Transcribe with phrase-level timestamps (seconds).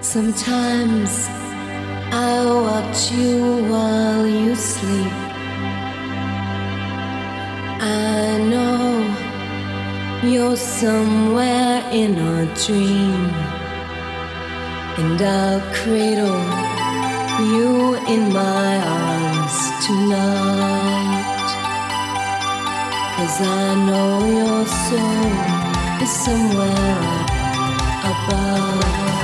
[0.00, 1.26] Sometimes
[2.12, 5.12] I watch you while you sleep.
[7.80, 8.86] I know
[10.22, 13.30] you're somewhere in a dream,
[14.98, 16.44] and I'll cradle
[17.50, 21.26] you in my arms tonight.
[23.16, 27.26] Cause I know your soul is somewhere
[28.04, 29.15] up above.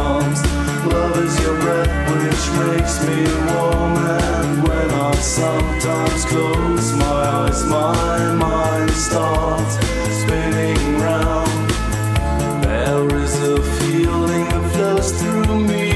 [0.00, 0.40] arms.
[0.86, 3.18] Love is your breath which makes me
[3.54, 3.94] warm.
[3.96, 9.74] And when I sometimes close my eyes, my mind starts
[10.20, 11.70] spinning round.
[12.64, 15.93] There is a feeling that flows through me.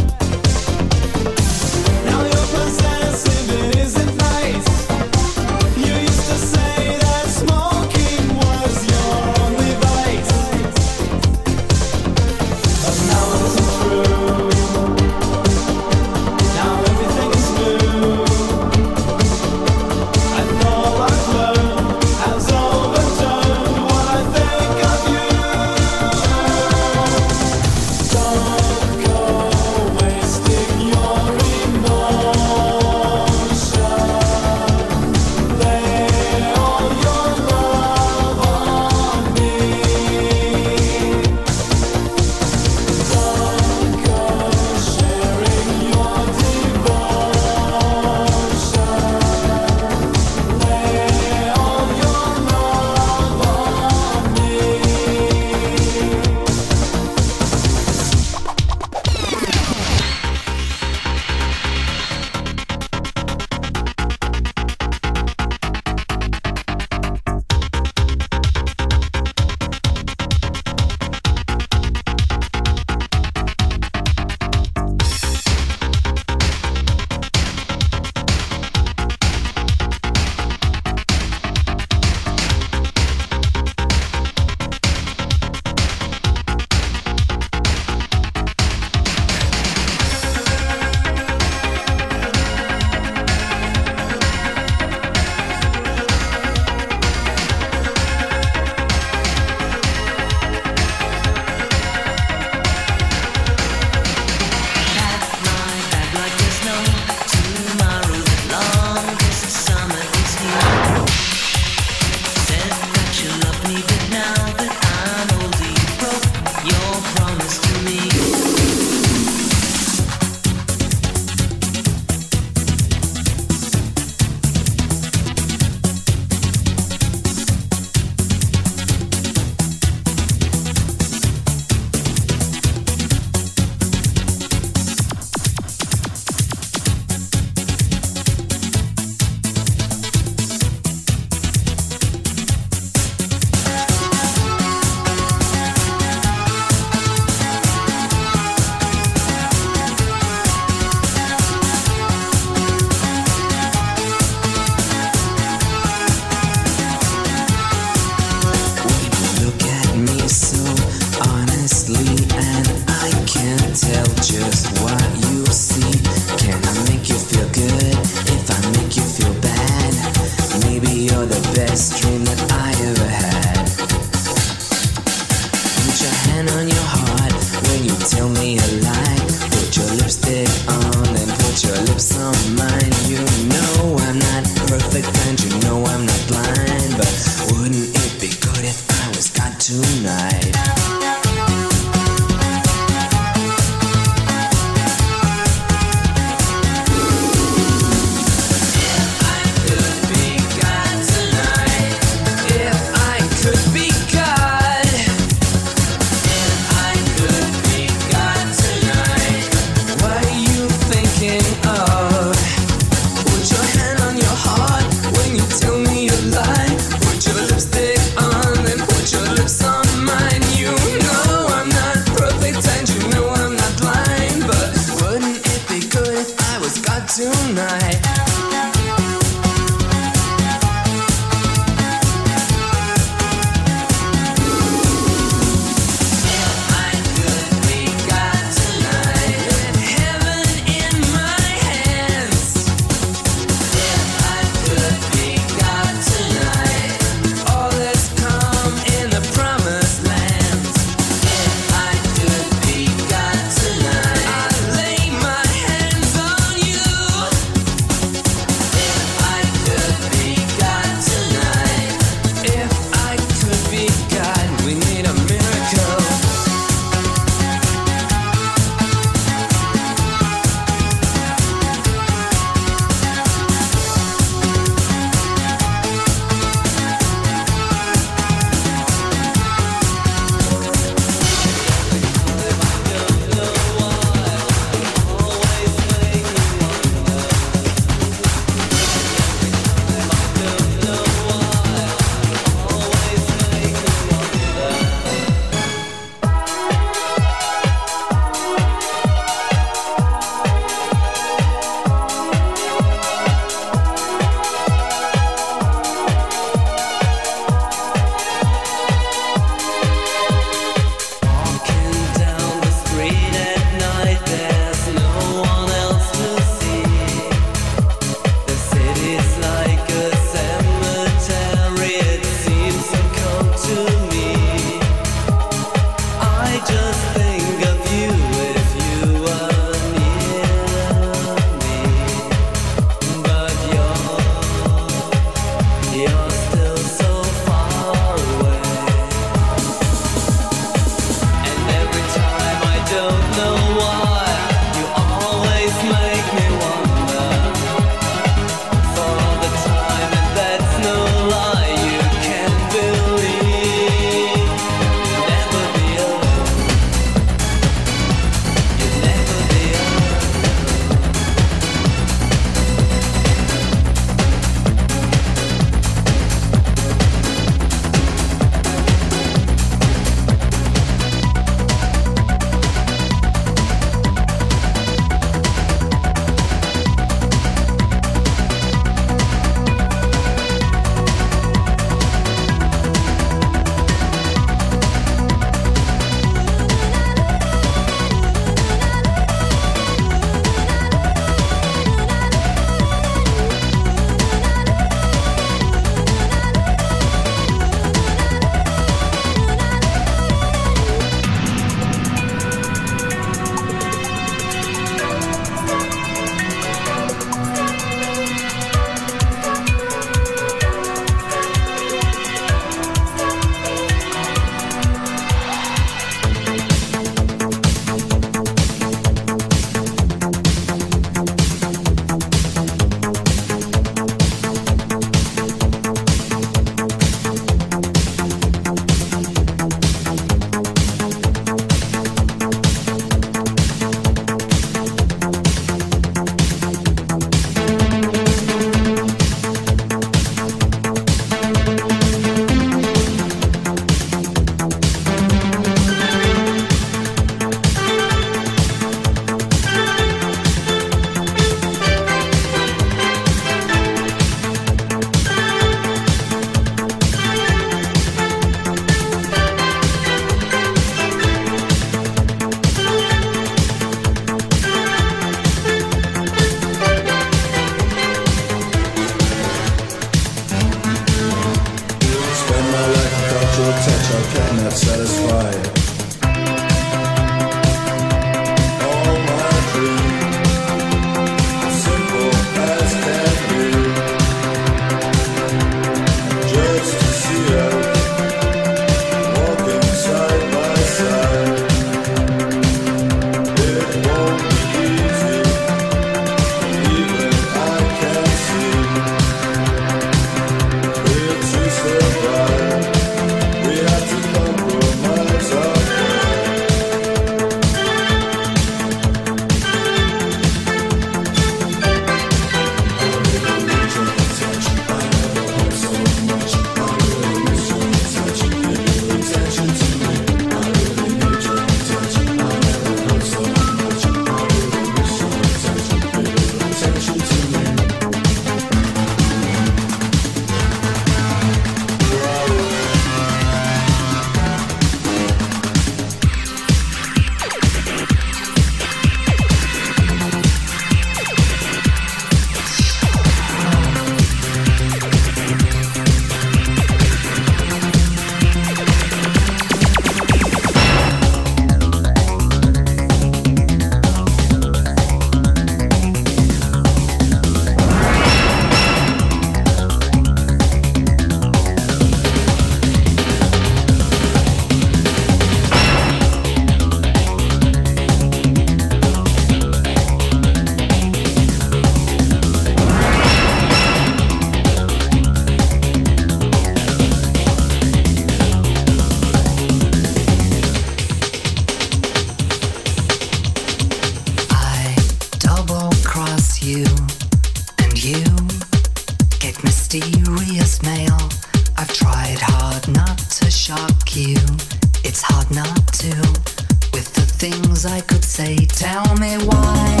[599.03, 600.00] tell me why.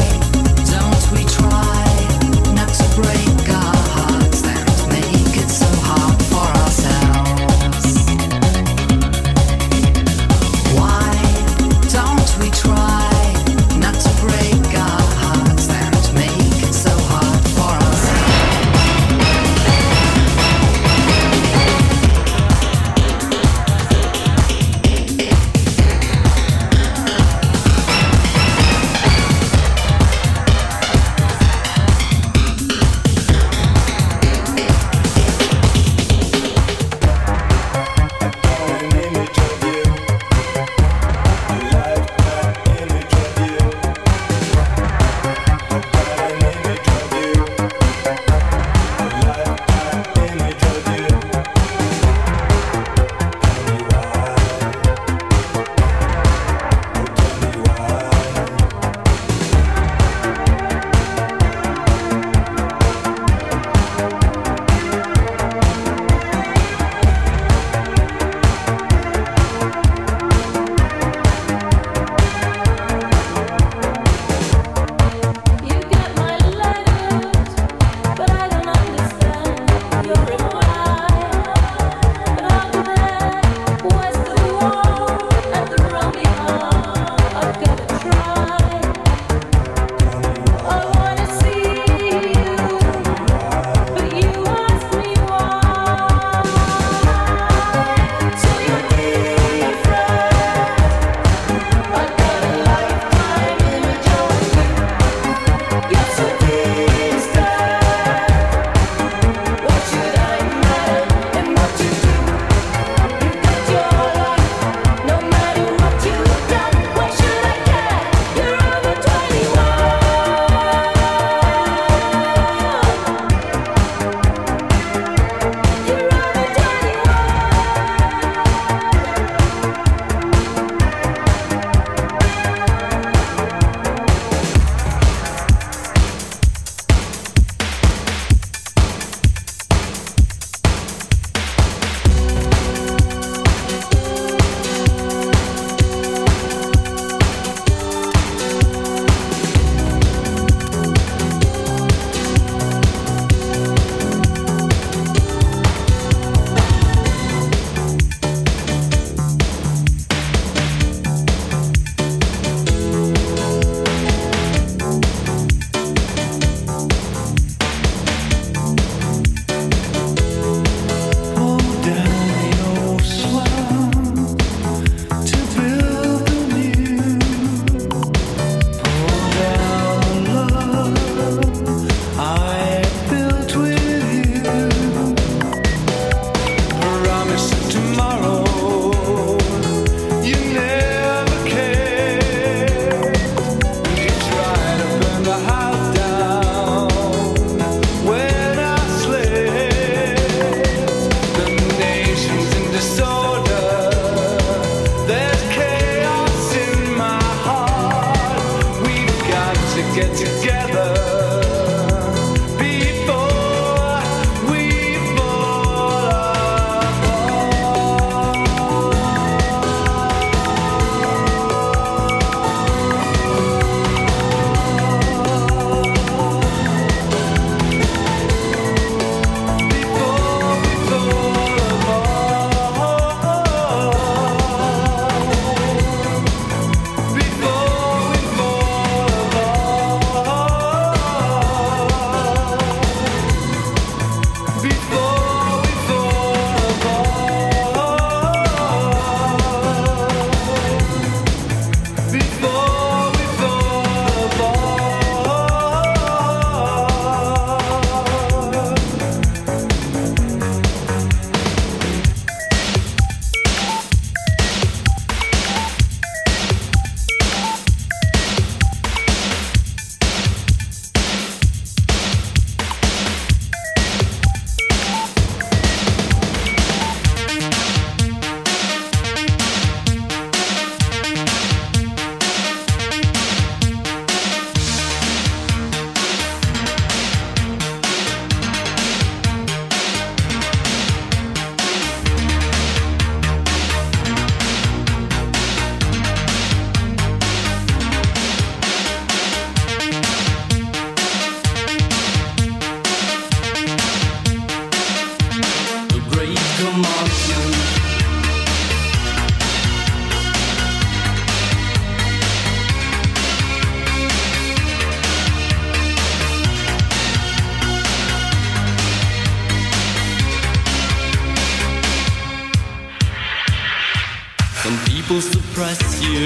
[325.61, 326.25] impress you.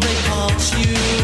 [0.00, 1.21] They caught you.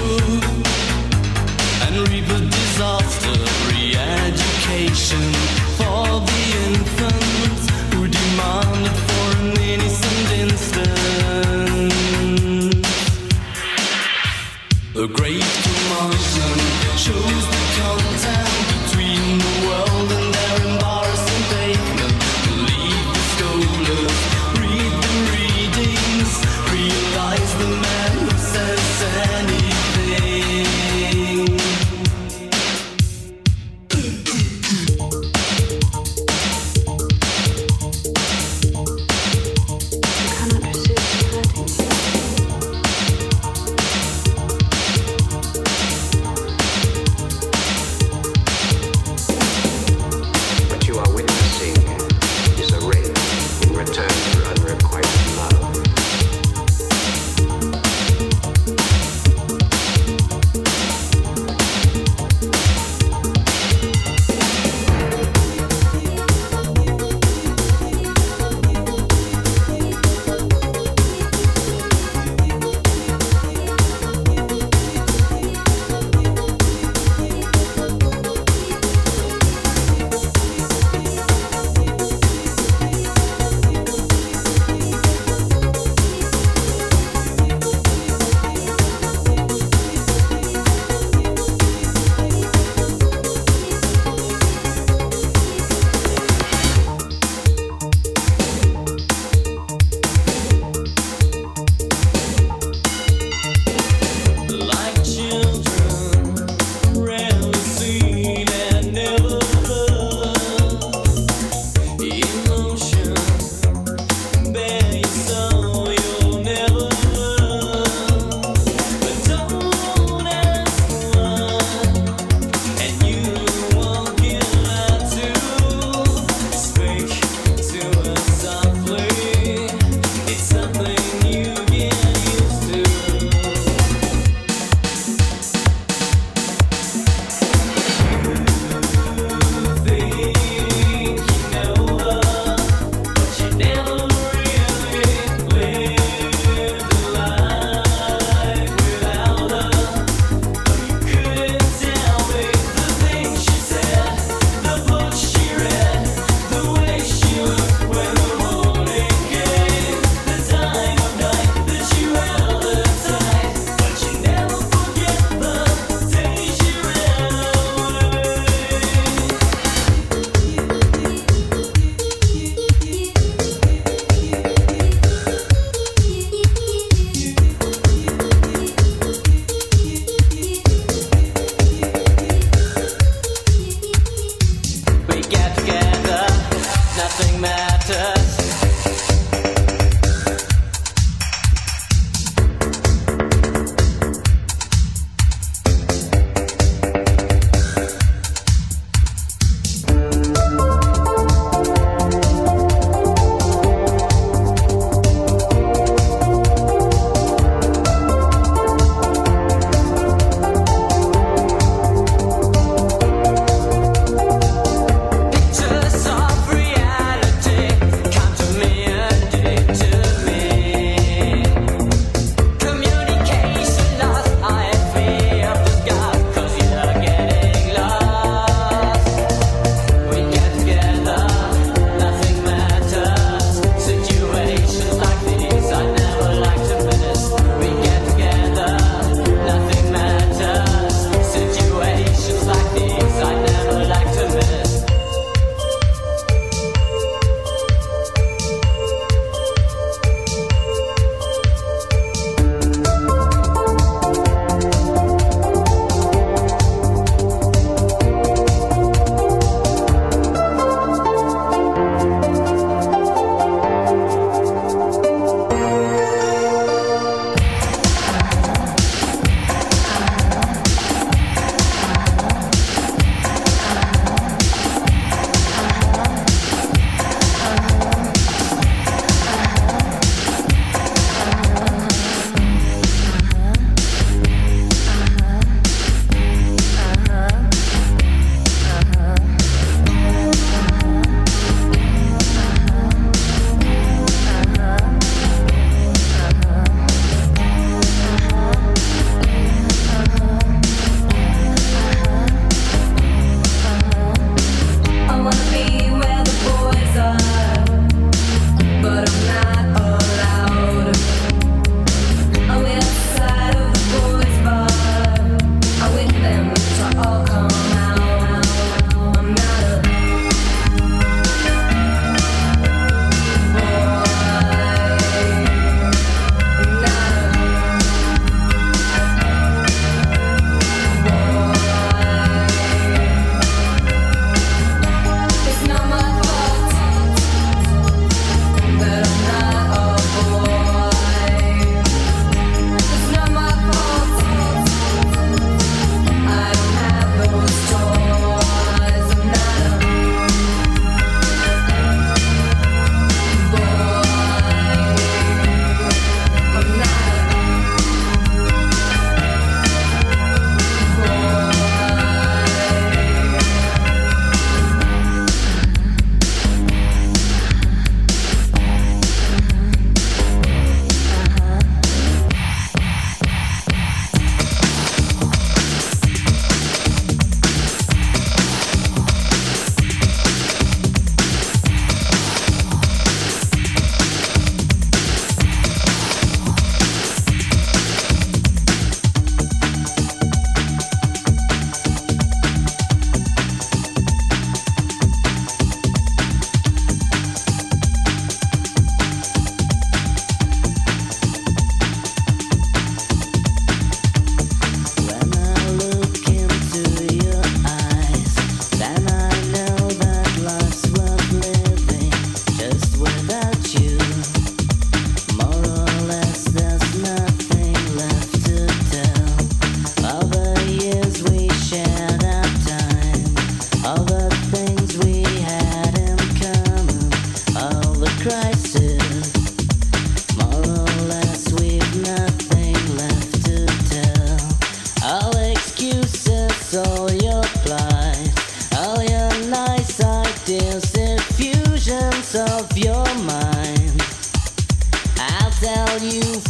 [445.69, 446.41] value